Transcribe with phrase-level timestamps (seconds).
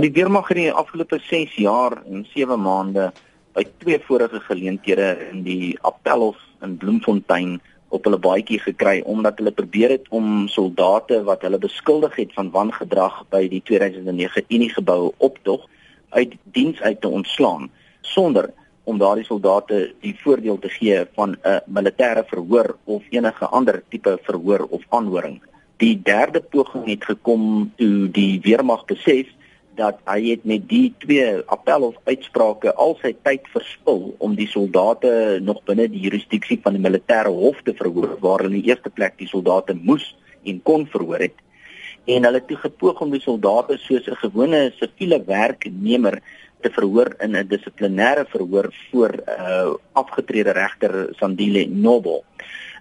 [0.00, 3.10] Die weermag het in die afgelope 6 jaar en 7 maande
[3.52, 7.58] by twee vorige geleenthede in die Appelhof in Bloemfontein
[7.92, 12.48] op hulle baadjie gekry omdat hulle probeer het om soldate wat hulle beskuldig het van
[12.54, 15.66] wangedrag by die 2009 Unie gebou optog
[16.16, 17.68] uit diens uit te ontslaan
[18.00, 18.48] sonder
[18.88, 24.16] om daardie soldate die voordeel te gee van 'n militêre verhoor of enige ander tipe
[24.22, 25.42] verhoor of aanhoring.
[25.76, 29.28] Die derde poging het gekom toe die weermag besef
[29.80, 31.26] dat hy het met die twee
[31.56, 35.12] appel of uitsprake al sy tyd verspil om die soldate
[35.44, 38.92] nog binne die jurisdiksie van die militêre hof te verhoor waar hulle in die eerste
[38.92, 40.10] plek die soldate moes
[40.44, 41.38] en kon verhoor het
[42.10, 46.20] en hulle toe gepoog om die soldate soos 'n gewone siviele werknemer
[46.60, 52.22] te verhoor in 'n dissiplinêre verhoor voor 'n uh, afgetrede regter Sandile Nobo.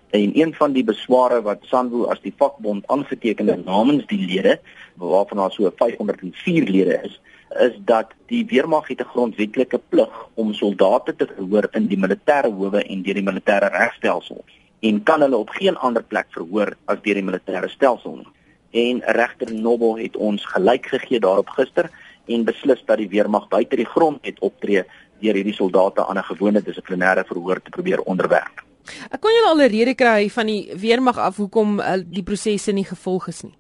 [0.10, 4.60] En een van die besware wat Sanwo as die vakbond aangeteken het namens die lede,
[4.96, 7.20] waarvan daar so 504 lede is,
[7.50, 12.52] is dat die weermag het 'n grondwetlike plig om soldate te verhoor in die militêre
[12.52, 14.44] howe en deur die militêre regstelsel
[14.80, 18.28] en kan hulle op geen ander plek verhoor as deur die militêre stelsel nie.
[18.72, 21.90] En regter Nobo het ons gelyk gegee daarop gister
[22.26, 24.84] en beslis dat die weermag buite die grond het optree
[25.20, 28.69] deur hierdie soldate aan 'n gewone dissiplinêre verhoor te probeer onderwerp.
[29.12, 32.72] Ek kon julle al 'n rede kry van die weermag af hoekom uh, die prosesse
[32.72, 33.56] nie gevolg is nie.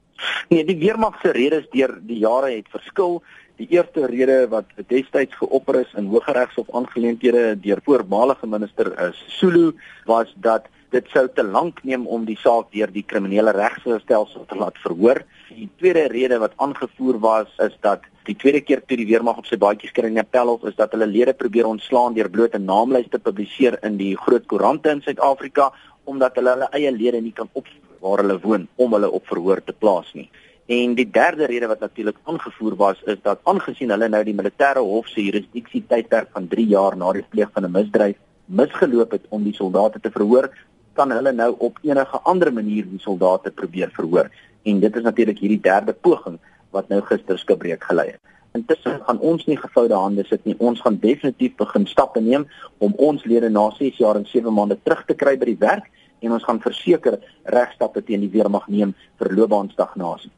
[0.49, 3.21] Nee, die weermag se redes deur die jare het verskil.
[3.59, 9.33] Die eerste rede wat destyds geopper is in Hooggeregshof aangeleenthede deur voormalige minister is eh,
[9.39, 9.73] Sulu
[10.05, 14.57] was dat dit sou te lank neem om die saak deur die kriminele regstelsel te
[14.57, 15.21] laat verhoor.
[15.49, 19.47] Die tweede rede wat aangevoer was is dat die tweede keer toe die weermag op
[19.49, 23.23] sy baadjies kry in Appelhof is dat hulle lede probeer ontslaan deur blote naamlyste te
[23.25, 25.71] publiseer in die groot koerante in Suid-Afrika
[26.09, 29.59] omdat hulle hulle eie lede nie kan opvoer waar hulle woon om hulle op verhoor
[29.65, 30.29] te plaas nie.
[30.69, 34.83] En die derde rede wat natuurlik aangevoer was is dat aangesien hulle nou die militêre
[34.91, 39.25] hof se jurisdiksie tydperk van 3 jaar na die pleeg van 'n misdryf misgeloop het
[39.29, 40.49] om die soldate te verhoor,
[40.93, 44.29] kan hulle nou op enige ander manier die soldate probeer verhoor.
[44.63, 46.39] En dit is natuurlik hierdie derde poging
[46.75, 48.21] wat nou gister skibreek gelei het.
[48.57, 50.55] Intussen gaan ons nie gevoude hande sit nie.
[50.57, 52.47] Ons gaan definitief begin stappe neem
[52.77, 55.89] om ons lede na 6 jaar en 7 maande terug te kry by die werk
[56.19, 57.19] en ons gaan verseker
[57.55, 60.31] regstappe teen die weermag neem vir loopbaanstagnasie.